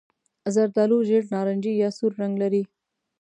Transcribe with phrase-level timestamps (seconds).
[0.53, 2.63] زردالو ژېړ نارنجي یا سور رنګ لري.